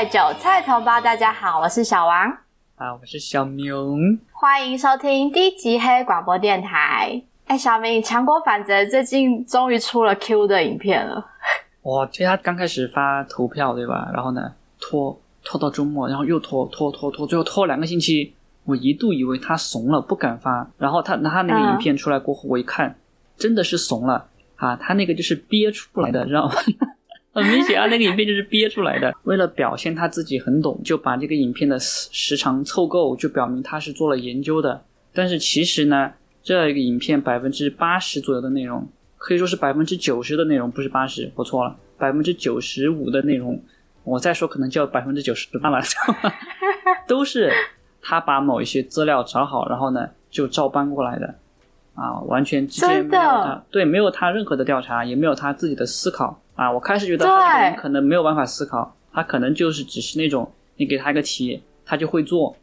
[0.00, 2.26] 位韭菜同胞，大家好，我是小王，
[2.76, 7.22] 啊，我是小明，欢迎收听低级黑广播电台。
[7.44, 11.22] 哎，小明，强国反贼最近终于出了 Q 的影片了。
[11.82, 14.10] 哇，就他刚开始发投票对吧？
[14.14, 18.34] 然后呢，拖拖到周末，然后又拖拖拖拖，最后拖了两个星期。
[18.64, 20.66] 我一度以为他怂了，不敢发。
[20.78, 22.96] 然后他拿他那个影片出来过后，我一看，
[23.36, 24.74] 真的是怂了啊！
[24.76, 26.54] 他那个就是憋出来的，知道吗？
[27.32, 29.14] 很明显啊，那个影片就是憋出来的。
[29.24, 34.82] 为了表现他自己很懂，就把这个影片的时长凑够，就表明他是做了研究的。
[35.12, 36.12] 但是其实呢，
[36.42, 43.62] 这个影片百分之八十左右的内容，可以说是百分之九十的内容，不是八十，我错了，百分之九十五的内容，
[44.02, 45.80] 我再说可能就要百分之九十八了？
[47.06, 47.52] 都是
[48.02, 51.34] 他把某一些资料找好，然后呢就照搬过来的，
[51.94, 56.40] 啊，完全之间没有他，对，没有他任何的调查，也没有他自己的思考。
[56.60, 62.54] 啊，我开始觉得他这个人可能没有办法思考，他可能就是只是那种你给他一个题，他就会做，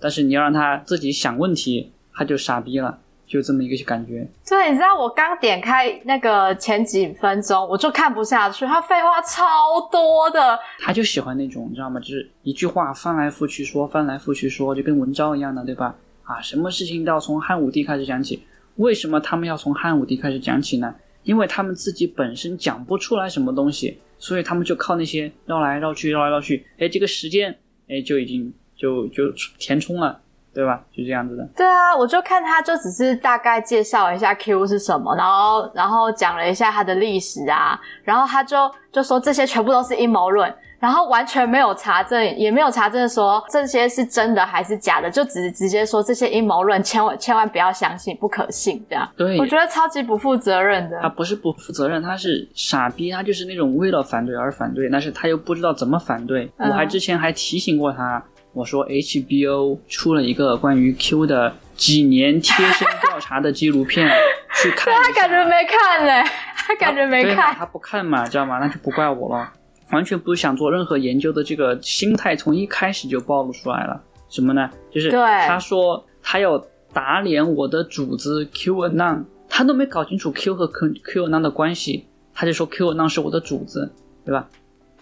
[0.00, 4.26] 但是你要让他自己想问题，他就傻逼了，就这么一个感觉。
[4.44, 10.58] 对，你知道我刚点开那个前几分钟，我就看不下去，他废话超多的。
[10.80, 12.00] 他就喜欢那种，你知道吗？
[12.00, 15.94] 就是一句话翻来覆去说，翻来覆去说，就跟文章一样的，对吧？
[16.24, 18.42] 啊，什么事情都要从汉武帝开始讲起？
[18.78, 20.92] 为什么他们要从汉武帝开始讲起呢？
[21.24, 27.58] 因为他们自己本身讲不出来什么东西，所以他们就靠那些绕来绕去、绕来绕去，哎，这个时间，
[27.88, 30.20] 哎，就已经就就填充了，
[30.54, 30.80] 对吧？
[30.92, 31.44] 就这样子的。
[31.56, 40.54] 对啊，我就看他就只是大概介绍一下 Q 是什么，然后然后讲了一下它的历史啊，然后他就就说这些全部都是阴谋论。
[40.80, 49.08] 然后完全没有查证，也没有查证说这些是真的还是假的，就只直接说这些阴谋论千万千万不要相信，不可信这样。
[49.16, 51.00] 对，我觉得超级不负责任的。
[51.00, 56.52] 他不是不负责任，他是傻逼，他就是那种为了反对而反对，但是他又不知道怎么反对。
[56.58, 58.22] 我还之前还提醒过他，
[58.54, 64.08] 我说 HBO 出了一个关于 Q 的几年贴身调查的纪录片，
[64.62, 64.94] 去看。
[64.94, 66.22] 他感觉没看嘞，
[66.56, 67.52] 他感觉没看。
[67.54, 68.58] 他不看嘛，知道吗？
[68.58, 69.52] 那就不怪我了。
[69.90, 74.00] 完全不想做任何研究的这个心态，从一开始就暴露出来了。
[74.30, 74.70] 什么呢？
[74.90, 76.56] 就是他说他要
[76.92, 83.92] 打脸我的主子 Q Anon，他都没搞清楚 Q 和 Q Q Anon 的关系，他就说 Q Anon 是我的主子，
[84.24, 84.48] 对吧？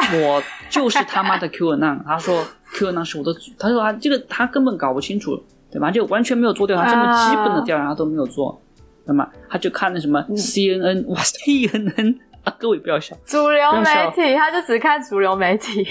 [0.23, 2.03] 我就是他妈的 Q Anon。
[2.05, 5.91] 他说 Q Anon 是我的，他说他这个他根本搞不清楚，对吧？
[5.91, 8.61] 就完全没有做调查，这么基本的调查都没有做，
[9.05, 12.17] 那么他就看那什么 CNN，哇，CNN。
[12.45, 13.85] 啊，各位不要笑，主流媒
[14.17, 15.87] 体他就只看主流媒体，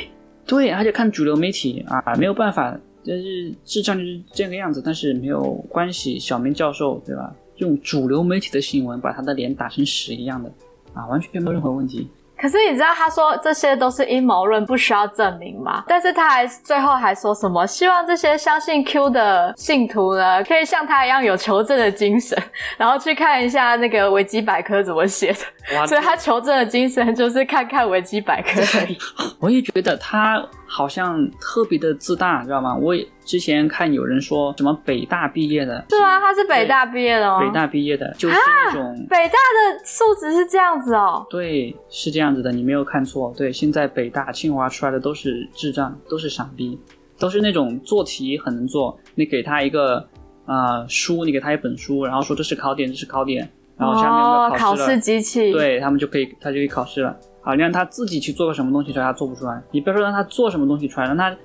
[0.45, 6.19] 对，他就看主流媒体啊，没有办法，就是智障就是这个样子，但是没有关系。
[6.19, 7.33] 小明教授对吧？
[7.55, 10.51] 用主流媒体的新闻把他的脸打成屎一样的
[10.93, 12.09] 啊，完全没有任何问题。
[12.41, 15.83] 可是你知道他说这些都是阴谋论，不需要证明吗？
[15.87, 17.65] 但是他还最后还说什么？
[17.67, 22.35] 希望这些相信 Q 的信徒呢，可以像他一样有求证的精神，
[22.77, 25.85] 然后去看一下那个维基百科怎么写的。
[25.85, 28.97] 所以他求证的精神就是看看维基百科而已。
[29.39, 30.43] 我也觉得他。
[30.73, 32.73] 好像特别的自大，知道吗？
[32.73, 32.95] 我
[33.25, 37.41] 之前看有人说什么北大毕业的，对啊，他是北大毕业的哦。
[37.41, 41.27] 北大毕业的，就是那种北大的素质是这样子哦。
[41.29, 43.33] 对，是这样子的，你没有看错。
[43.37, 46.79] 对，现在北大、清华出来的都是智障，都是傻逼，
[47.19, 48.97] 都是那种做题很能做。
[49.15, 50.07] 你给他一个
[50.45, 55.51] 啊书，你给他一本书，然后说这是考点，这是考点，然后下面有没有考试机器？
[55.51, 57.13] 对他们就可以，他就可以考试了。
[57.41, 59.61] 好，你让他自己去做个什么东西出来，他做不出来。
[59.71, 61.35] 你别说让他做什么东西出来，让他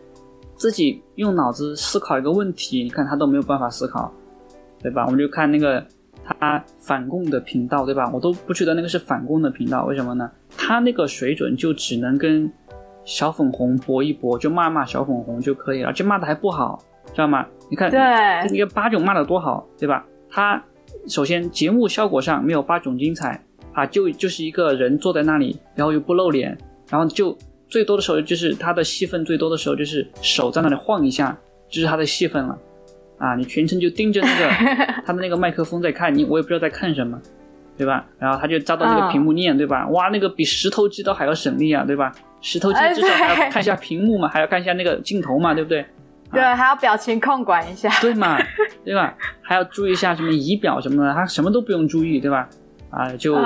[0.55, 4.13] 自己用脑子思考一个问题，你看他都没有办法思考，
[4.83, 5.05] 对吧？
[5.07, 5.83] 我们就看那个
[6.23, 8.11] 他反共的频道，对吧？
[8.13, 10.31] 我都不觉得那个是反共的频道，为什么呢？
[10.57, 12.51] 他那个水准就只能跟
[13.05, 16.83] 小粉红搏一搏，就骂骂小粉红就可以了，而且骂的还不好，
[17.13, 17.47] 知道吗？
[17.71, 17.99] 你看，对，
[18.51, 20.05] 那个八九骂的多好，对吧？
[20.29, 20.63] 他
[21.09, 23.43] 首先节目效果上没有八九精彩。
[23.77, 26.57] 啊，就就是一个人坐在那里，然后又不露脸，
[26.91, 27.37] 然后就
[27.69, 31.37] 最多的时候就是他的戏份最多的时候就是手在那里晃一下，
[31.69, 32.59] 就是他的戏份了。
[33.19, 34.49] 啊，你全程就盯着那个
[35.07, 37.21] 他的那个麦克风在看你，我也不知道在看什么，
[37.77, 38.05] 对吧？
[38.19, 39.87] 然后他就照到那个屏幕念，对吧？
[39.89, 42.13] 哇，那个比石头记都还要省力啊，对吧？
[42.43, 45.85] 石头记至少还要看一下屏幕嘛，还要看一下那个镜头嘛，对不对？
[46.31, 48.39] 对，还要表情控管一下，对嘛？
[48.85, 49.15] 对吧？
[49.41, 52.49] 还要注意一下什么仪表什么的，他什么都不用注意，对吧？
[52.97, 53.37] 啊，就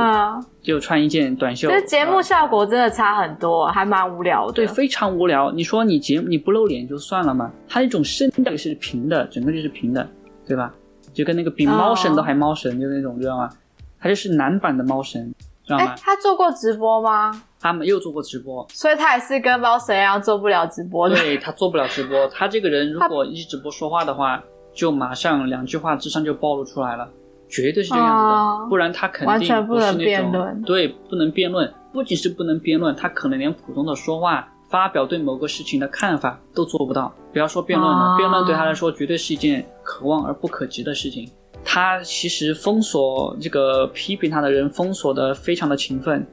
[0.62, 4.52] 就穿一件短袖，这节目效果真的差很多，还蛮无聊的。
[4.52, 5.50] 对，非常无聊。
[5.50, 10.08] 你说你节你不露脸就算了嘛，他那种声调是平的，整个就是平的，
[10.46, 10.72] 对吧？
[11.12, 13.50] 就跟那个比猫神都还猫神，就那种知道吗？
[13.98, 15.96] 他就是男版的猫神，知道吗？
[16.00, 17.42] 他做过直播吗？
[17.58, 21.16] 他们又做过直播，所以他也是跟猫神一样做不了直播的。
[21.16, 24.40] 对他做不了直播，他这个人如果一直播说话的话，
[24.72, 27.10] 就马上两句话智商就暴露出来了，
[27.50, 28.66] 绝对是这样子的，哦。
[28.70, 38.16] 不然他肯定完全不能是那种辩论对，不能辩论，不仅是不能辩论，他可能连普通的说话、发表对某个事情的看法都做不到，不要说辩论了，哦。
[38.16, 41.28] 辩论对他来说绝对是一件可望而不可及的事情。
[41.62, 46.26] 他其实封锁这个批评他的人，封锁的非常的勤奋，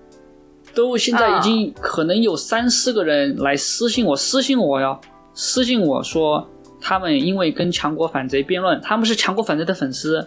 [0.73, 4.97] 都现在已经可能有三四个人来私信我，私信我哟，
[5.33, 6.47] 私信我说
[6.79, 10.25] 他们因为跟强国反贼辩论，他们是强国反贼的粉丝，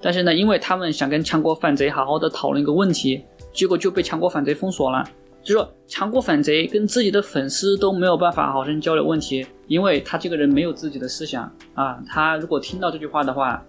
[0.00, 5.04] 但是呢，因为他们想跟强国反贼好好的讨论一个问题，结果就被强国反贼封锁了。
[5.42, 11.98] 就说强国反贼跟自己的粉丝都没有办法好生交流问题，因为他这个人没有自己的思想啊。
[12.06, 13.62] 他如果听到这句话的话，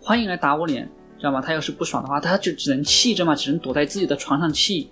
[0.00, 1.40] 欢迎来打我脸，知道吗？
[1.40, 4.90] 他要是不爽的话，他就只能气着嘛，只能躲在自己的床上气。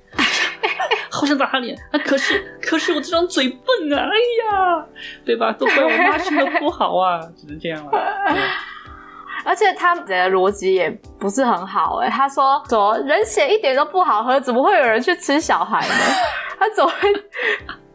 [1.11, 1.99] 好想打他脸啊！
[1.99, 3.99] 可是可是我这张嘴笨啊！
[3.99, 4.15] 哎
[4.47, 4.87] 呀，
[5.25, 5.53] 对吧？
[5.53, 7.91] 都怪我妈生的不好啊，只能这样了。
[9.49, 15.95] 而且他们的逻辑也不是很好哎、他说怎么人血一点都不好喝，怎么会有人去吃小孩呢？
[16.61, 17.09] 他怎么会？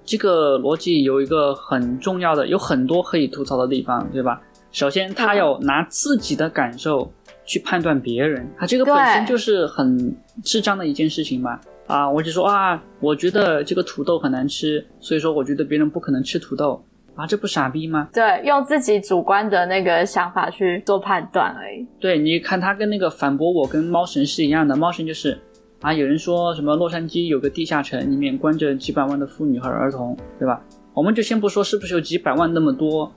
[0.04, 4.42] 这个逻辑有一个很重要的，有很多可以吐槽的地方，对吧？
[4.72, 7.08] 首先，他要拿自己的感受
[7.46, 11.60] 去判断别人，他这个本身就是很智障的一件事情嘛。
[11.86, 16.84] 啊，我就说啊，我觉得这个土豆很难吃，所以说我觉得别人不可能吃土豆
[17.16, 18.10] 啊，这不傻逼吗？
[18.12, 21.86] 对，用自己主观的那个想法去做判断而已。
[22.00, 25.38] 对，你看他跟那个反驳我跟猫神是一样的，猫神就是
[25.82, 30.60] 啊，有人说什么洛杉矶有个地下城，里面关着几百万的妇女和儿童，对吧？
[30.94, 33.12] 我们就先不说是不是有几百万那么多，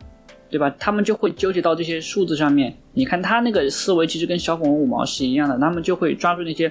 [0.50, 0.68] 对吧？
[0.78, 2.74] 他们就会纠结到这些数字上面。
[2.92, 6.70] 你看他那个思维其实跟小粉红五毛是一样的，他们就会抓住那些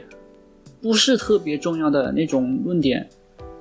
[0.82, 3.08] 不是特别重要的那种论点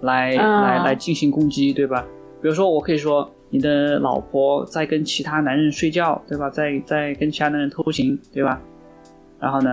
[0.02, 2.04] 来、嗯来来进行攻击，对吧？
[2.42, 6.50] 比如说我可以说你的老婆在跟其他男人睡觉，对吧？
[6.50, 8.60] 在在跟其他男人偷情，对吧？
[9.38, 9.70] 然后呢，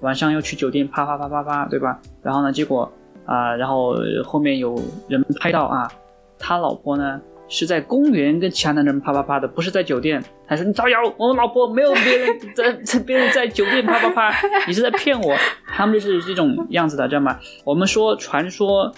[0.00, 2.00] 晚上又去酒店啪啪啪啪啪，对吧？
[2.22, 2.90] 然后呢，结果
[3.24, 5.90] 啊、然后后面有人拍到啊，
[6.38, 10.22] 他老婆呢是在公园跟其他男人啪啪啪的，不是在酒店。
[10.46, 14.32] 他说你造谣，我老婆没有别人在在别人在酒店啪啪啪，
[14.68, 15.34] 你是在骗我。
[15.66, 17.36] 他们就是这种样子的，知道吗？
[17.64, 18.92] 我们说传说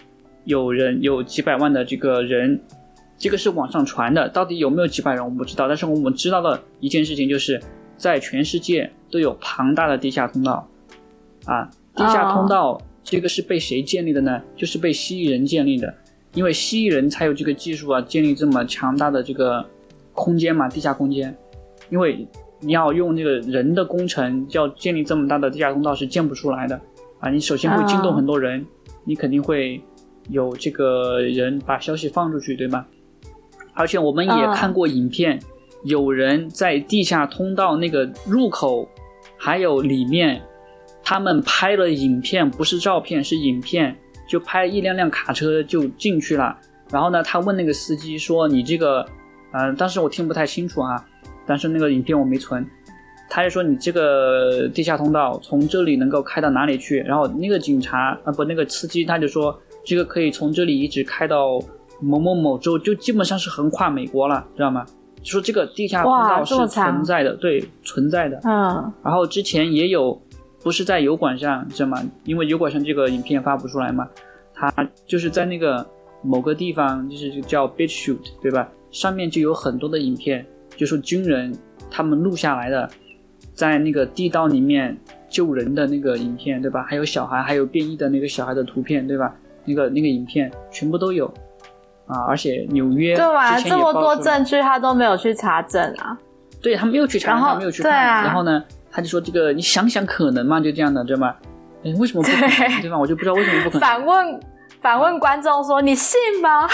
[0.45, 2.61] 有人有几百万的这个人。
[3.19, 5.67] 这个是网上传的，到底有没有几百人我不知道。
[5.67, 7.61] 但是我们知道的一件事情就是，
[7.97, 10.69] 在全世界都有庞大的地下通道，
[11.45, 14.41] 啊，地下通道这个是被谁建立的呢？
[14.55, 15.93] 就是被蜥蜴人建立的，
[16.35, 19.67] 因为蜥蜴人才有这个技术啊，建立这么强大的这个
[20.13, 21.37] 空间嘛，地下空间。
[21.91, 22.25] 因为
[22.61, 26.81] 你要用这个人的工程，要建立这么大的地下通道是建不出来的
[27.19, 27.31] 啊！
[27.31, 28.65] 你首先会惊动很多人，
[29.05, 29.83] 你肯定会
[30.29, 32.87] 有这个人把消息放出去，对吧？
[33.79, 35.41] 而且我们也嗯看过影片，
[35.85, 38.89] 有人在地下通道那个入口，
[39.37, 40.43] 还有里面，
[41.05, 43.97] 他们拍了影片，不是照片，是影片，
[44.29, 46.59] 就拍一辆辆卡车就进去了。
[46.91, 49.07] 然后呢，他问那个司机说：“你这个，
[49.53, 51.05] 呃，当时我听不太清楚啊，
[51.47, 52.67] 但是那个影片我没存。”
[53.31, 59.57] 他就说：“你这个地下通道从这里能够开到哪里去？”然后那个警察啊，不，那个司机他就说
[59.87, 61.61] ：“这个可以从这里一直开到
[62.01, 64.85] 某某某州，就基本上是横跨美国了，知道吗？”
[65.21, 68.41] 就说这个地下通道是存在的，对，存在的。
[68.45, 70.17] 嗯然后之前也有，
[70.63, 72.01] 不是在油管上，知道吗？
[72.25, 74.09] 因为油管上这个影片发不出来嘛，
[74.55, 74.73] 它
[75.07, 75.85] 就是在那个
[76.23, 78.69] 某个地方，就是叫 BitChute，对吧？
[78.93, 81.53] 上面就有很多的影片，就说军人
[81.91, 82.89] 他们录下来的，
[83.53, 84.97] 在那个地道里面
[85.29, 86.85] 救人的那个影片，对吧？
[86.89, 89.35] 还有小孩，还有变异的那个小孩的图片，对吧？
[89.65, 91.33] 那个那个影片全部都有
[92.09, 92.25] 啊！
[92.27, 93.61] 而且纽约对吧？
[93.61, 96.19] 这么多证据，他都没有去查证啊。
[96.61, 100.59] 对他没有去查，证他没有去看，对啊然后呢，他就说这个你想想可能吗？
[100.59, 101.35] 就这样的，对吗？
[101.85, 102.49] 哎，为什么不可能？
[102.49, 102.99] 对对吧？
[102.99, 103.81] 我就不知道为什么不可能。
[103.81, 104.41] 反问
[104.81, 106.69] 反问观众说：“你信吗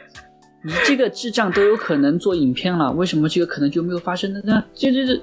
[0.62, 4.40] 你这个智障都有可能做影片了，为什么这个可能就没有发生呢？
[4.44, 5.22] 那这这这，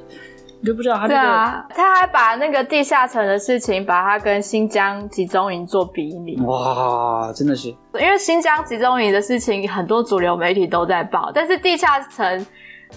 [0.59, 6.39] 你就不知道？”他这个、对啊，他还把那个地下城的事情，把它跟新疆集中营做比拟。
[6.41, 12.45] 哇，真的是因为新疆集中营的事情，很多主流媒体都在报，但是地下城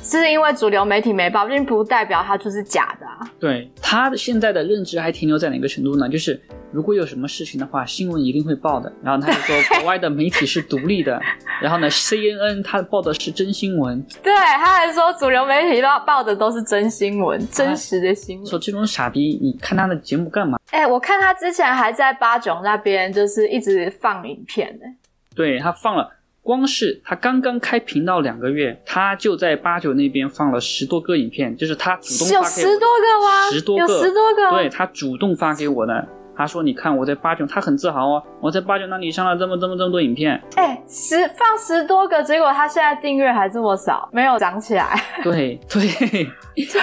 [0.03, 3.19] 是因为主流媒体没报，并不代表它就是假的啊。
[3.39, 6.09] 对他现在的认知还停留在哪个程度呢？
[6.09, 6.41] 就是
[6.73, 8.93] 如果有什么事情的话，新闻一定会报的。
[9.03, 11.21] 然后他就说国外的媒体是独立的，
[11.61, 14.03] 然后呢，CNN 他报的是真新闻。
[14.23, 18.47] 对，他还说主流媒体都报的都是真新闻，真实的新闻。
[18.47, 20.59] 说这种傻逼，你看他的节目干嘛？
[20.71, 24.87] 哎，我看他之前还在八九那边，就是一直放影片呢。
[25.35, 26.09] 对他放了。
[26.43, 33.51] 光是他刚刚开频道两个月，他就在八九那边放了十多个影片，就是他主动发给我，有十多个吗？
[33.51, 34.51] 十多个，有十多个。
[34.51, 44.99] 对他主动发给我的，他说：“你看我在八九，他很自豪哦，我在八九那里上了这么这么这么多影片。”哎，十放十多个，结果他现在订阅还这么少，没有涨起来。
[45.23, 46.27] 对对，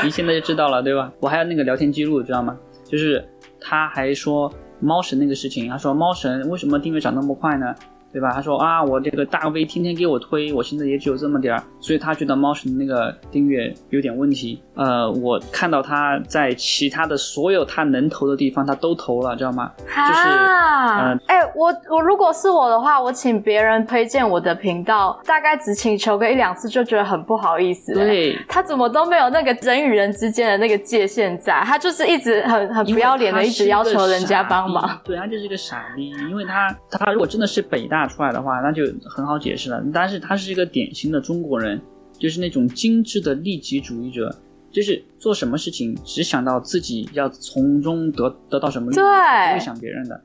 [0.03, 1.11] 你现在就知道了，对吧？
[1.19, 2.55] 我还有那个聊天记录，知道吗？
[2.85, 3.27] 就是
[3.59, 7.73] 他还说猫神那个事情，他说猫神为什么订阅涨那么快呢？
[8.17, 8.31] 对吧？
[8.33, 14.59] 他说啊，我这个大 V 天天给我推，我现在也只有这么点儿，所以他觉得猫神那个订阅有点问题。
[14.73, 19.71] 呃，我看到他在其他的所有他能投的地方，他都投了，知道吗？
[19.77, 27.93] 就是，嗯，哎，我我如果是我的话，我请别人推荐我的频道，大概只请求个一两次，就觉得很不好意思。
[27.93, 34.99] 对，他怎么都没有那个人与人之间的那个界限在，他就是一直很很不要脸的，一直要求人家帮忙。
[35.03, 38.06] 对，他就是一个傻逼，因为他他如果真的是北大。
[38.07, 39.83] 打出来的话，那就很好解释了。
[39.93, 41.79] 但是他是一个典型的中国人，
[42.17, 44.33] 就是那种精致的利己主义者，
[44.71, 50.19] 就是做什么事情只想到自己要从中得得到什么利益，不会想别人的。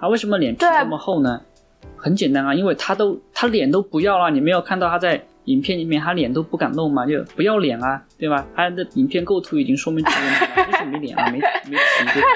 [0.00, 1.40] 他为什么脸皮那么厚呢？
[1.96, 4.30] 很简单啊，因为他都他脸都不要了。
[4.32, 7.06] 你没有看到他在影片里面，他脸都不敢露嘛？
[7.06, 8.44] 就不要脸啊，对吧？
[8.54, 11.38] 他的影片构图已经说明这个问题了， 就是没脸啊，没
[11.68, 12.20] 没皮。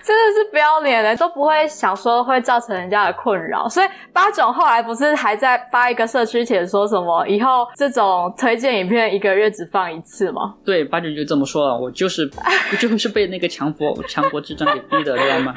[0.00, 3.68] 真的是不要脸的，都不会想说会造成人家的困扰。
[3.68, 10.54] 所以八种后来不是还在发一个社区帖，说什么以后这种推荐影片一个月只放一次吗？
[10.64, 11.76] 对，八九就这么说了。
[11.76, 12.30] 我就是
[12.78, 15.54] 就是被那个强国强国之争给逼的，知道吗？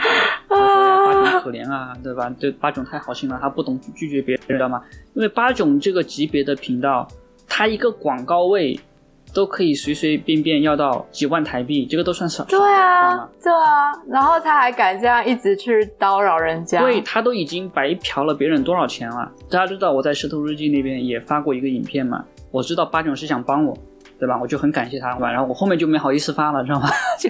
[1.51, 2.35] 他说呀，八种可怜啊，对吧？
[2.39, 4.81] 对，八种太好心了，他不懂拒绝别人，知道吗？
[5.13, 7.07] 因为八种这个级别的频道，
[7.47, 8.79] 他一个广告位。
[9.33, 12.43] 都可以随随便便要到几万台币，这个都算少。
[12.43, 16.81] 对啊，对啊，然后他还敢这样一直去叨扰人家。
[16.81, 19.31] 对他都已经白嫖了别人多少钱了？
[19.49, 22.25] 大家知道我在石头日记那边也发过一个影片嘛？
[22.51, 23.73] 我知道八囧是想帮我，
[24.19, 24.37] 对吧？
[24.37, 25.31] 我就很感谢他嘛。
[25.31, 26.89] 然后我后面就没好意思发了，知道吗？
[27.17, 27.29] 就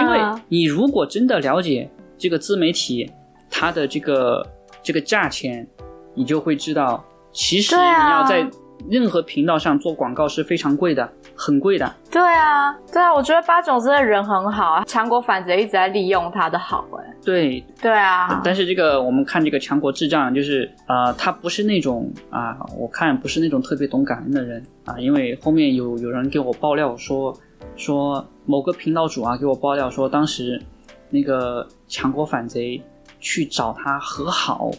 [0.00, 3.10] 因为你如果真的了解这个自媒体，
[3.58, 4.46] 它的这个
[4.82, 5.66] 这个价钱，
[6.14, 8.46] 你就会知道，其实你要在。
[8.90, 11.94] 任何频道上做广告是非常贵的，很贵的。
[12.10, 17.14] 对啊，对啊，我觉得八种真的人很好啊，强国反贼一直在利用他的好，哎。
[17.24, 18.42] 对，对啊。
[18.44, 27.34] 但是这个我们看这个强国智障，就是啊，他不是那种啊，我看不是那种特别懂感恩的人啊，因为后面有有人给我爆料说
[27.76, 30.62] 说某个频道主啊给我爆料说，当时
[31.08, 32.80] 那个强国反贼
[33.26, 34.70] 去找他和好，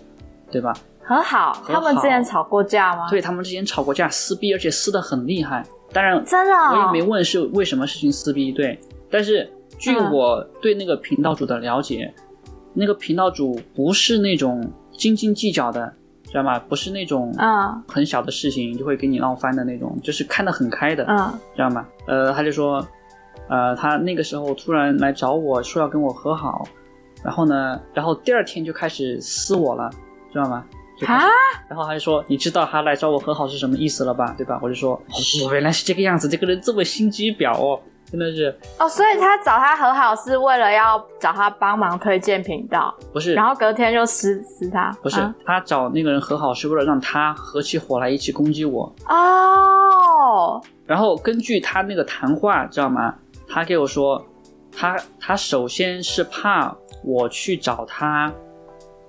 [0.50, 0.74] 对吧？
[1.04, 3.10] 和好，他们之前吵过架吗？
[3.10, 5.66] 对他们之前吵过架，撕逼，而且撕的很厉害。
[5.92, 8.54] 当然，真的，我也没问是为什么事情撕逼。
[8.54, 8.80] 对，
[9.12, 12.14] 但是据我对那个频道主的了解，
[12.74, 16.58] 那个频道主不是那种斤斤计较的，知道吗？
[16.58, 21.86] 不是那种啊很小的事情就会给你闹翻的那种，就是看得很开的，嗯，知道吗？
[22.08, 22.86] 呃，他就说，
[23.50, 26.66] 呃，他那个时候突然来找我说要跟我和好，
[27.28, 29.90] 然后呢，然后第二天就开始撕我了，
[30.32, 30.64] 知道吗？
[31.06, 31.28] 啊！
[31.68, 34.34] 然后他就说：“你知道他来找我和好是什么意思了吧？
[34.38, 37.78] 对吧？”我就说：“哦，原来是这个样子，这个人这么心机婊哦，
[38.10, 43.34] 真的是。”哦，所以他找他和好是为了要找他帮忙推荐频道，不是？
[43.34, 45.18] 然后隔天就撕撕他，不是？
[45.46, 50.62] 他找那个人和好是为了让他合起伙来一起攻击我哦。
[50.86, 53.14] 然后根据他那个谈话，知道吗？
[53.50, 54.26] 他给我说，
[54.76, 58.34] 他他首先是怕我去找他。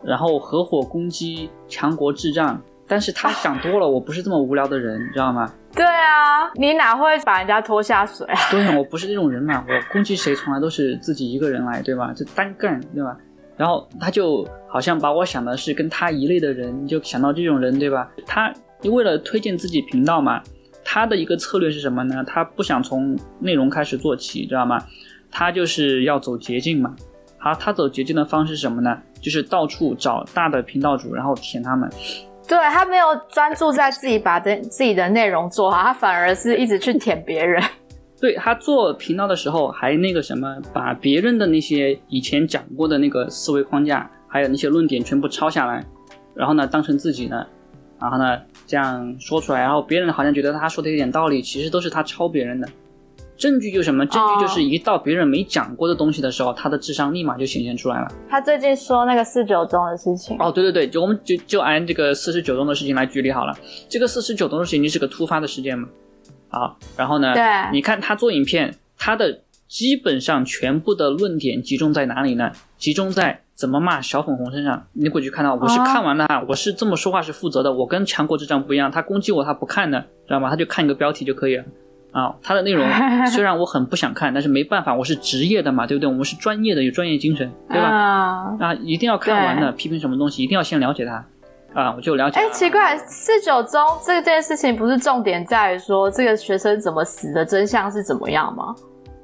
[0.05, 5.53] 然后合伙攻击强国智障，但是他想多了，我不是这么无聊的人，你知道吗？
[5.75, 8.39] 对啊，你哪会把人家拖下水啊？
[8.49, 12.13] 对，我不是这种人嘛，我攻击谁从来都是自己一个人来，对吧？
[12.13, 13.17] 就单干，对吧？
[13.57, 18.09] 然后他就好像把我想的是跟他一类的人，就想到这种人，对吧？
[18.25, 18.55] 他
[18.85, 20.41] 为了推荐自己频道嘛，
[20.85, 22.23] 他的一个策略是什么呢？
[22.25, 24.81] 他不想从内容开始做起，知道吗？
[25.29, 26.95] 他就是要走捷径嘛。
[27.39, 28.99] 好，他走捷径的方式是什么呢？
[29.21, 31.89] 就是到处找大的频道主，然后舔他们。
[32.49, 37.63] 对他没有专注在自己把的自己的内容做好，他反而是一直去舔别人。
[38.21, 45.85] 对他做频道的时候，还那个什么，把别人的那些以前讲过的那个思维框架，还有那些论点全部抄下来，
[46.35, 47.47] 然后呢，当成自己的，
[48.01, 52.69] 然后呢，这样说出来，然后别人好像觉得他说的有点道理，其实都是他抄别人的。
[53.39, 54.05] 证据就是什么？
[54.07, 58.09] 证据就是一到别人没讲过的东西的时候，他的智商立马就显现出来了。
[58.29, 60.37] 他最近说那个四九中的事情。
[60.41, 63.57] 哦，对对对，就我们就就按这个四十九中的事情来举例好了。
[63.89, 65.89] 这个四十九中的事情就是个突发的事件嘛。
[66.49, 67.33] 好，然后呢？
[67.33, 67.43] 对，
[67.73, 72.51] 你看他做影片，他的基本上全部的论点集中在哪里呢？
[72.77, 74.85] 集中在怎么骂小粉红身上。
[74.95, 80.51] 你过去看到，我是看完了哈，我是这么说话是负责的，我跟强国智障不一样，他攻击我他不看的，知道吗？
[80.51, 81.65] 他就看一个标题就可以了。
[82.11, 82.89] 啊，他的内容
[83.29, 86.09] 虽然我很不想看，但是没办法，我是职业的嘛，对不对？
[86.09, 87.89] 我们是专业的，有专业精神，对吧？
[88.59, 91.25] 啊，一定要看完的，批评什么东西，一定要先了解它。
[91.75, 92.41] 啊，我就了解。
[92.41, 98.75] 哎，奇怪，四九中这件事情不是重点在于说这个学生怎么死的真相是怎么样吗？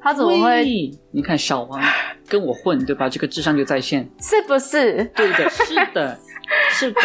[0.00, 0.90] 他怎么会？
[1.10, 1.80] 你看小王
[2.28, 3.08] 跟我混，对吧？
[3.08, 5.02] 这个智商就在线，是不是？
[5.16, 6.18] 对的，是的，
[6.70, 7.00] 是的，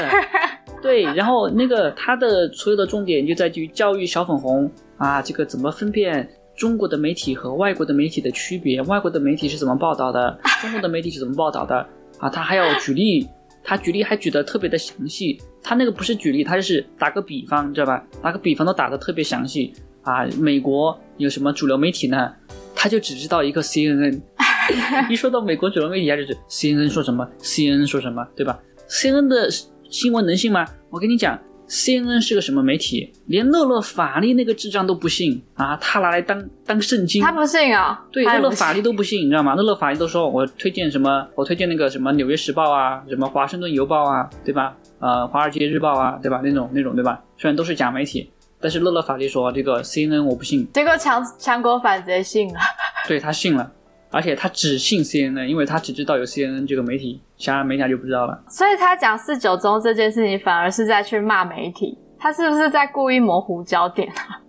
[0.81, 1.03] 对。
[1.03, 4.69] 然后那个他的所有的重点就在于教育小粉红。
[4.99, 8.81] 啊，这个怎么分辨中国的媒体和外国的媒体的区别？
[8.83, 10.39] 外国的媒体是怎么报道的？
[10.61, 11.75] 中国的媒体是怎么报道的？
[12.19, 13.25] 啊，他还要举例，
[13.63, 15.41] 他举例还举得特别的详细。
[15.63, 18.05] 他那个不是举例，他就是打个比方，知道吧？
[18.21, 19.73] 打个比方都打得特别详细。
[20.03, 22.33] 啊，美国有什么主流媒体呢？
[22.75, 24.21] 他就只知道一个 CNN。
[25.09, 29.49] 一说到美国主流媒体，他就是 CNN 说什么，CNN 说什么，对吧？CNN 的
[29.89, 30.65] 新闻能信吗？
[30.89, 31.39] 我跟你讲。
[31.69, 33.13] C N N 是个什么媒体？
[33.27, 35.77] 连乐乐法力那个智障都不信啊！
[35.77, 38.03] 他拿来当当圣经，他不信啊？
[38.11, 39.53] 对，乐乐法力都不信，你知道吗？
[39.53, 41.27] 乐乐法力都说我推荐什么？
[41.35, 44.75] 我推荐那个什么《纽约时报》啊，什么《华盛顿邮报》啊，对吧？
[44.99, 46.41] 呃，《华尔街日报》啊，对吧？
[46.43, 47.23] 那种那种，对吧？
[47.37, 50.67] 虽然都是假媒体，但是乐乐法力说这个 C N N 我不信。
[50.73, 52.59] 结果强强国反贼信了，
[53.07, 53.71] 对他信了。
[54.11, 58.43] 而且他只信 CNN，因为他只知道有 CNN 这个媒体，其他媒体就不知道了。
[58.49, 61.97] 所以他讲四九中这件事情，反而是在去骂媒体。
[62.17, 64.41] 他是不是在故意模糊焦点啊？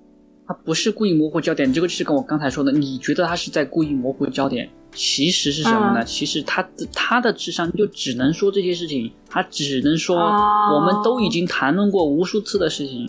[0.48, 6.02] 他不是故意模糊焦点，这个就是跟我刚才说的，你觉得他是在故意模糊焦点，其实是什么呢？
[6.04, 13.08] 其实他的他的智商就只能说这些事情，他只能说我们都已经谈论过无数次的事情，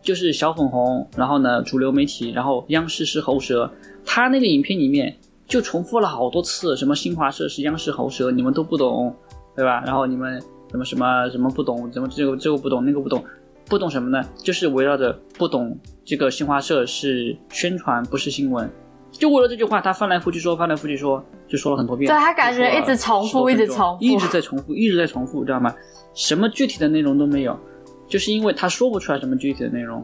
[0.00, 3.70] 就是小粉红，然后呢主流媒体，然后央视是喉舌，
[4.04, 5.14] 他那个影片里面。
[5.50, 9.12] 就重复了好多次，什么新华社是央视喉舌，你们都不懂，
[9.56, 9.82] 对吧？
[9.84, 10.40] 然后你们
[10.70, 13.24] 什么什么什么不懂，怎么这个这个不懂，那个不懂，
[13.66, 14.24] 不懂什么呢？
[14.44, 18.70] 就是围绕着不懂这个新华社是宣传，不是新闻。
[19.10, 22.08] 就为了这句话，他翻来覆去说，翻来覆去说，就说了很多遍。
[22.08, 25.74] 对他感觉一直重复，一直重复，一直在重复，一直在重复，知道吗？
[26.14, 27.58] 什么具体的内容都没有，
[28.06, 30.00] 就是因为他说不出来什么具体的内容。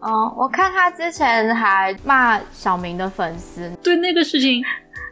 [0.00, 4.60] 哦，我看他之前还骂小明的粉丝，对那个事情。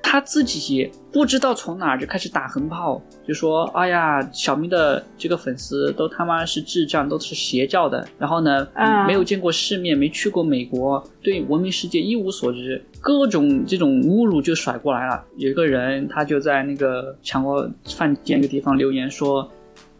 [0.08, 8.06] 他自己不知道从哪就开始打横炮，就说：“哎呀，小明的这个粉丝都他妈是智障，都是邪教的。
[8.16, 8.68] 然后呢，
[9.04, 19.50] 没有见过世面，没去过美国，对文明世界一无所知，各种这种侮辱就甩过来了。”有一个人他就在那个强国饭店那个地方留言说：“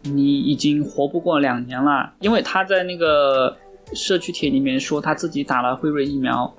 [0.03, 3.53] 你已经活不过两年了，因为他在那个
[3.93, 6.49] 社区帖里面说他自己打了辉瑞疫苗。”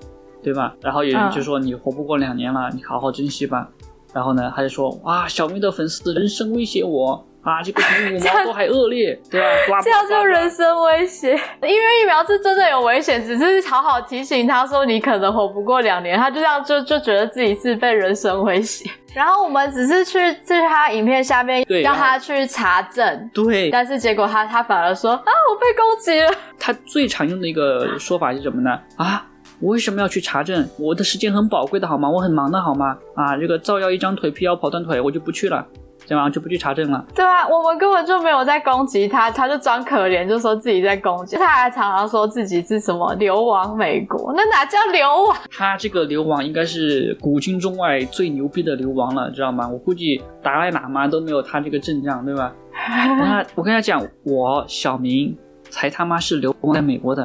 [0.42, 0.74] 对吧？
[0.82, 3.68] 然后有人就说你活不过两年了，你好好珍惜吧。
[4.14, 9.80] 然后呢，他就说哇，小明的粉丝人身威胁我啊，这个比五毛都还恶劣，对吧？
[9.84, 18.90] 这样就人身威胁，因为疫苗是真的有危险，只是好好提醒他说你可能活不过两年，他就这样就就觉得自己是被人身威胁。
[19.14, 26.30] 然后我们只是去在他影片下面让他去查证，对，但是结果他他反而说啊，我被攻击了。
[26.58, 28.78] 他最常用的一个说法是什么呢？
[28.96, 29.26] 啊？
[29.60, 30.68] 我为什么要去查证？
[30.78, 32.08] 我的时间很宝贵的好吗？
[32.08, 32.96] 我很忙的好吗？
[33.14, 35.66] 啊，这个造谣一张腿，辟谣跑断腿，我就不去了，
[36.06, 37.04] 这样就不去查证了。
[37.14, 41.36] 对啊，我们根本就没有在攻击他，他就装可怜，就说自己在攻击。
[41.36, 45.36] 他还常常说自己是什么流亡美国，那哪叫流亡？
[45.50, 49.68] 他这个流亡应该是古今中外最牛逼的流亡了，知道吗？
[49.68, 52.54] 我估计达赖喇嘛都没有他这个阵仗，对吧？
[52.72, 55.36] 他，我跟他讲，我小明
[55.68, 57.24] 才他妈是流亡在美国的，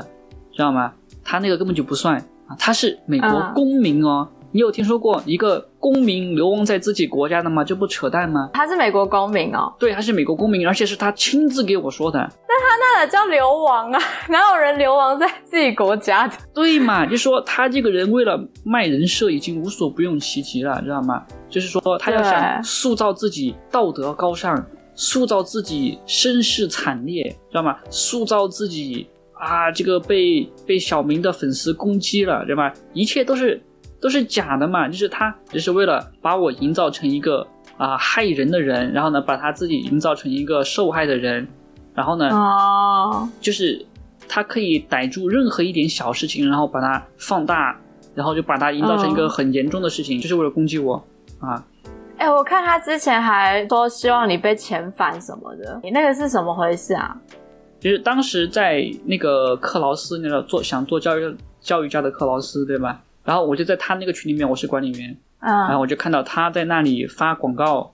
[0.51, 0.91] 知道吗？
[1.23, 4.27] 他那个根本就不算啊，他是美国公民哦。
[4.55, 7.63] 你有听说过一个公民流亡在自己国家的吗？
[7.63, 8.51] 这不扯淡吗？
[8.53, 9.73] 他是美国公民哦。
[9.79, 12.19] 对，他是美国公民，而且是他亲自给我说的。
[12.19, 13.99] 那他那哪叫流亡啊？
[14.29, 16.37] 哪有人流亡在自己国家的？
[16.53, 17.03] 对嘛？
[17.03, 21.23] 就说他这个人为了卖人设，已经无所不用其极了，知道吗？
[21.49, 27.75] 就是说他要想塑造自己道德高尚，塑造自己身世惨烈，知道吗？
[27.89, 29.07] 塑造自己。
[29.43, 32.73] 啊，这个被被小明的粉丝攻击了，对吧？
[32.93, 33.61] 一切都是
[34.01, 37.45] 都是假的嘛，就是他只是为了把我营造成一个
[37.77, 41.47] 啊害人的人，然后呢，把他自己营造成一个受害的人，
[41.93, 43.85] 然后呢，哦，就是
[44.27, 47.77] 他可以逮住任何一点小事情，然后把它放大，
[48.15, 50.95] 然后就把它营造成一个很严重的事情，就是为了攻击我
[51.39, 51.63] 啊。
[52.17, 57.17] 哎、我看他之前还说希望你被遣返什么的，你那个是什么回事啊？
[57.83, 63.03] 就是当时在那个克劳斯那个做想做教育教育家的克劳斯，对吧？
[63.25, 67.93] 然后我就在他那个群里面，我是管理员，然后嗯我就看到他在那里发广告，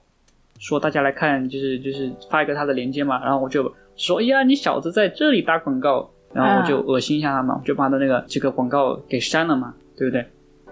[0.60, 10.24] 说大家来看，就是就是发一个他的链接嘛，然后我就说，哎呀，你小子在这里打广告，然后我就恶心一下他嘛，我就把他那个这个广告给删了嘛，对不对？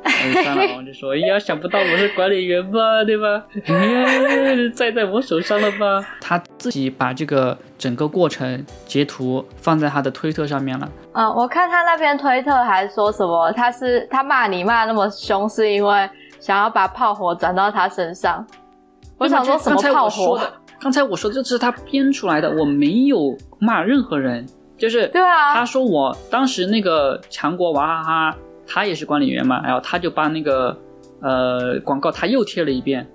[0.08, 3.44] 我就删了，我就说，哎呀，想不到我是管理员吧，对吧？
[3.66, 6.04] 哎呀，栽在我手上了吧？
[6.20, 10.88] 他自己把这个整个过程截图放在他的推特上面了。
[11.12, 16.08] 嗯，我看他那边推特还说什么，他是他骂你骂那么凶，是因为
[16.40, 18.46] 想要把炮火转到他身上。
[19.18, 20.22] 我想说什么刚才炮火？
[20.32, 28.36] 我说的，刚才我说的这是他编出来的，我没有骂任何人，就是对啊他说我当时那个强国娃哈哈，
[28.68, 30.78] 他也是管理员嘛，然后他就把那个
[31.22, 33.08] 呃广告他又贴了一遍，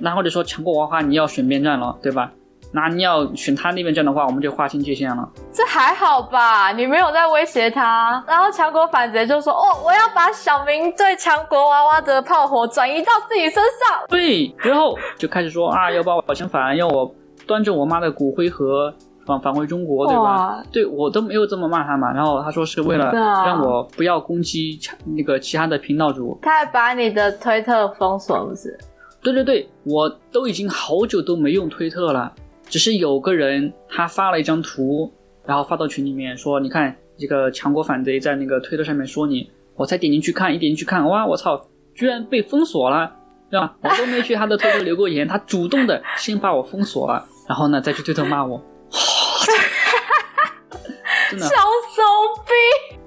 [0.00, 2.32] 然后就说强国娃哈哈你要选边站了，对吧？
[2.74, 5.28] 那你要选他那边站的话，我们就划清界限了。
[5.52, 6.72] 这还好吧？
[6.72, 8.24] 你没有在威胁他。
[8.26, 14.02] 然后强国反贼就说：“哦，我要把小明对强国娃娃的炮火转移到自己身上。
[14.08, 17.14] 对，然后就开始说啊，要把我遣返，要我
[17.46, 18.94] 端着我妈的骨灰盒
[19.26, 20.62] 返返回中国，对吧？
[20.72, 22.12] 对我都没有这么骂他嘛。
[22.12, 26.38] 然后他说是为了让我不要攻击那个其他的频道主。
[26.42, 28.78] 他还把你的推特封锁，不是？
[29.22, 32.32] 对对对，我都已经好久都没用推特了，
[32.64, 35.08] 只是有个人他发了一张图，
[35.46, 41.60] 然后发到群里面说，你看这个强国反贼在那个推特上面说你，我才点进去看，一点进去看，哇，我操，
[41.94, 43.12] 居然被封锁了，
[43.48, 43.76] 对吧？
[43.80, 48.60] 我都没去他的推特留过言，他主动的先把我封锁了，然后呢再去推特骂我，
[51.32, 52.52] 真的小，怂逼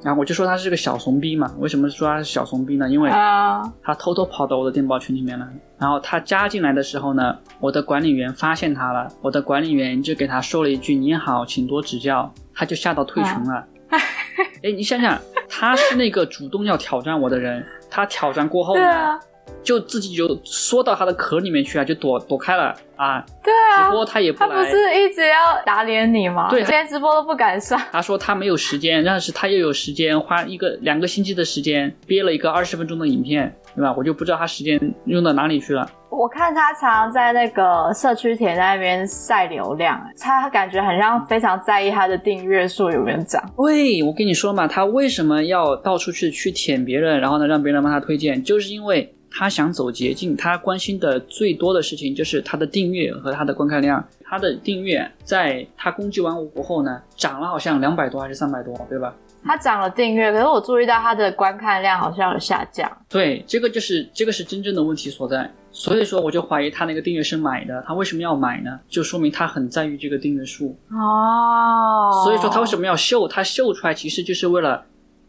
[0.04, 2.88] 然后我就说他是个小怂逼嘛，为什么说他是小怂逼呢？
[2.90, 3.64] 因为啊！
[3.82, 5.48] 他偷偷跑到我的电报群里面了。
[5.80, 13.66] 然后他加进来的时候呢，我的管理员发现他了，我的管理员就给他说了一句“你好，请多指教”，他就吓到退群了。
[14.64, 19.20] 哎，你想想，他是那个主动要挑战我的人，他挑战过后呢，
[19.64, 23.24] 就自己就缩到他的壳里面去啊，就躲躲开了啊。
[23.44, 26.50] 对啊直，播他也不他不，是一直要打脸你吗？
[26.50, 27.80] 对今天直播都不敢上。
[27.92, 33.94] 他说他没有时间，但是他又有时间，花一个两个星期的时间憋了一个二十分钟的影片，对吧？
[33.98, 35.90] 我就不知道他时间用到哪里去了。
[36.10, 43.44] 我看他常常在那个社区帖那边晒流量，他感觉很像非常在意他的订阅数有没有涨。
[43.58, 54.02] 对，我跟你说嘛，他为什么要到处去去舔别人，然后呢让别人帮他推荐，就是因为他想走捷径，他关心的最多的事情就是他的订阅和他的观看量。
[54.24, 59.14] 他的订阅在他攻击完我过后呢，涨了好像两百多还是三百多，对吧？
[59.44, 62.90] 他涨了订阅，可是我注意到他的观看量好像有下降。
[63.08, 65.52] 对，这个就是这个是真正的问题所在。
[65.70, 68.80] 所以说，我就怀疑他那个订阅是买的，他为什么要买呢？
[68.88, 70.76] 就说明他很在意这个订阅数。
[70.90, 73.28] 哦，所以说他为什么要秀？
[73.28, 74.84] 他秀出来其实就是为了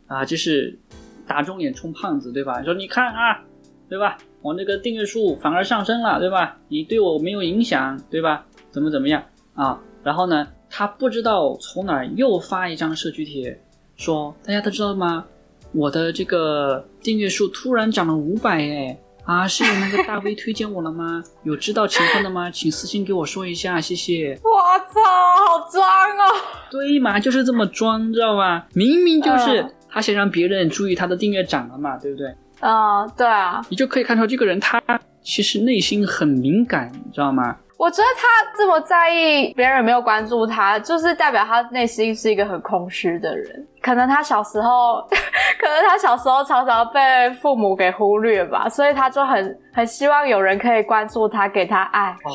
[0.06, 0.78] 啊，就是
[1.26, 2.62] 打肿脸充胖子，对吧？
[2.62, 3.42] 说你看啊，
[3.88, 4.16] 对吧？
[4.42, 6.56] 我那个订阅数反而上升了，对吧？
[6.68, 8.44] 你对我没有影响，对吧？
[8.70, 9.22] 怎么怎么样
[9.54, 9.80] 啊？
[10.02, 13.60] 然后呢，他不知道从哪儿又发一张社区帖，
[13.96, 15.24] 说大家都知道吗？
[15.72, 18.98] 我的这个订阅数突然涨了五百哎。
[19.24, 21.20] 啊，是有那个大 V 推荐我了吗？
[21.42, 22.48] 有知道情况的吗？
[22.48, 24.38] 请私信给我说一下，谢谢。
[24.44, 24.50] 我
[24.94, 25.00] 操，
[25.44, 26.22] 好装哦！
[26.70, 28.68] 对嘛，就是这么装，知道吧？
[28.72, 32.32] 明明就是嗯他想让别人注意他的订阅涨了嘛，对不对？
[32.60, 34.80] 嗯，对啊，你就可以看出这个人他
[35.22, 37.56] 其实内心很敏感，你知道吗？
[37.78, 43.66] 我觉得他这么在意别人有没有关注他，就是代表他内心是一个很空虚的人。
[43.82, 45.06] 可能他小时候，
[45.60, 52.12] 可能他小时候常常被父母给忽略吧，所以他就很很希望有人可以关注他，给他爱。
[52.24, 52.32] 哦，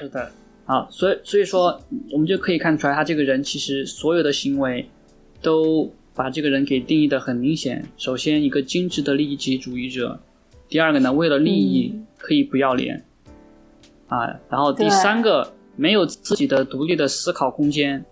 [0.00, 0.28] 是的，
[0.66, 1.80] 啊，所以所以说，
[2.12, 4.90] 我们就可以看出来，他这个人其实所有的行为
[5.40, 7.86] 都把这个人给定义的很明显。
[7.96, 10.18] 首先，一个精致的利己主义者；
[10.68, 13.04] 第二个呢，为了利益嗯可以不要脸，
[14.08, 18.04] 啊，然后第三个没有自己的独立的思考空间，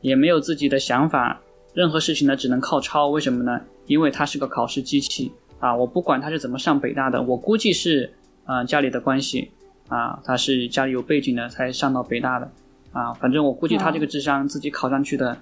[0.00, 1.42] 也没有自己的想法，
[1.74, 3.08] 任何事情呢只能靠抄。
[3.08, 3.60] 为什么呢？
[3.86, 5.76] 因为他是个考试机器啊！
[5.76, 8.12] 我不管他是怎么上北大的，我估计是
[8.44, 9.50] 呃家里的关系
[9.88, 12.48] 啊，他是家里有背景的才上到北大的
[12.92, 13.12] 啊。
[13.14, 15.36] 反正我估计他这个智商自己考上去的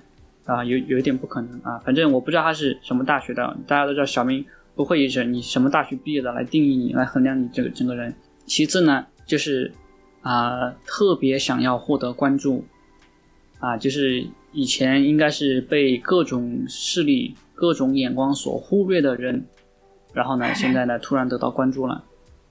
[0.48, 1.78] 啊，有有一点不可能啊。
[1.84, 8.14] 反正我不知道他是什么大学的，大家都知道小明不会以你什么大学毕业的来定义你，来衡量你这个整个人。
[8.46, 9.70] 其次呢，就是
[10.22, 12.64] 啊、特别想要获得关注
[13.60, 19.44] 啊，就是以前应该是被各种势力、各种眼光所忽略的人，
[20.12, 22.04] 然后呢，现在呢突然得到关注了，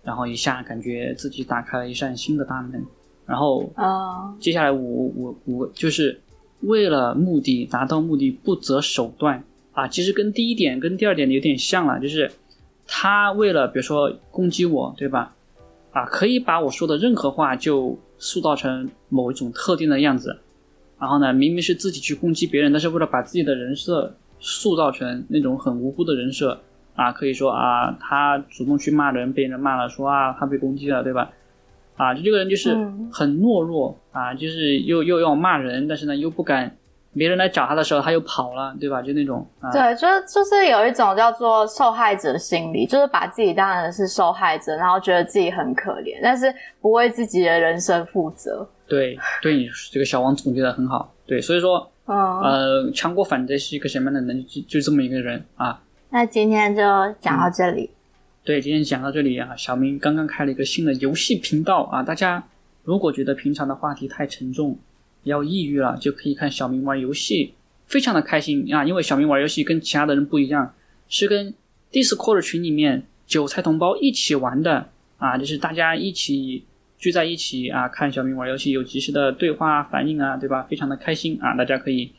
[0.03, 2.83] 然后一下感觉自己打开了一扇新的大门，
[3.25, 4.79] 然后啊，接下来我
[5.15, 6.19] 我我就是
[6.62, 9.43] 为了目的达到目的不择手段
[9.74, 12.32] 啊，其实跟第一点跟第二点有点像了，就是
[12.88, 15.36] 他为了比如说攻击我，对吧？
[15.91, 20.38] 啊，可以把我说的任何话就塑造成某一种特定的样子，
[21.00, 26.60] 然后呢，明明是自己去攻击别人，但是为了把自己的人设塑造成那种很无辜的人设
[26.96, 31.32] 啊，可以说啊，他主动去骂人，被人骂了，说啊，他被攻击了，对吧？
[31.97, 32.73] 啊，就这个人就是
[33.12, 36.73] 很懦弱啊，就是又又要骂人，但是呢又不敢。
[37.13, 39.01] 别人来找他的时候，他又跑了，对吧？
[39.01, 48.69] 就那种，啊对，就是就是有一种叫做受害者心理，就是把自己当成是受害者，然后觉得自己很可怜，但是不为自己的人生负责。
[48.88, 51.12] 对，对你这个小王总结的很好。
[51.25, 54.45] 对，所以说，嗯，呃，强国反贼是一个什么样的人？
[54.45, 55.81] 就就这么一个人啊。
[56.12, 56.83] 那今天就
[57.19, 57.89] 讲到这里。
[58.47, 59.53] 对，今天讲到这里啊。
[59.57, 62.41] 小明刚刚开了一个新的游戏频道啊，大家
[62.86, 64.79] 如果觉得平常的话题太沉重。
[65.23, 67.53] 要抑郁了，就可以看小明玩游戏，
[67.88, 68.86] 非常的开心啊！
[68.86, 70.73] 因为小明玩游戏跟其他的人不一样，
[71.10, 71.53] 是跟
[71.91, 76.63] Discord 群里面韭菜同胞一起玩的啊，就是大家一起
[76.97, 80.63] 聚在一起啊，看小明玩游戏有及时的对话反应啊，对吧？
[80.63, 81.53] 非常的开心啊！
[81.57, 82.13] 大家可以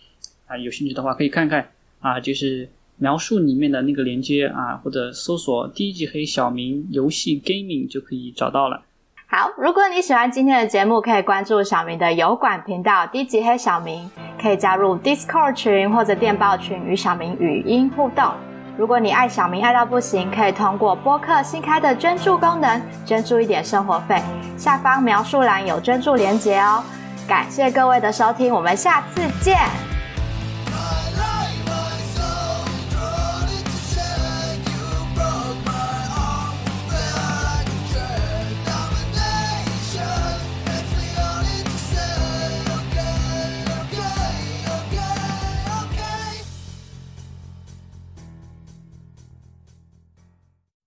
[0.46, 8.82] 啊，有兴趣的话可以看看啊，就是描述里面的那个连接啊，或者搜索低级黑小明游戏 Gaming 就可以找到了。
[9.30, 18.32] 好，如果你喜欢今天的节目，可以关注小明的油管频道低级黑小明，可以加入 Discord 群或者电报群与小明语音互动。
[18.78, 24.22] 如果你爱小明爱到不行，可以通过播客新开的捐助功能捐助一点生活费，
[24.56, 26.82] 下方描述栏有捐助连结哦。
[27.28, 29.97] 感谢各位的收听，我们下次见。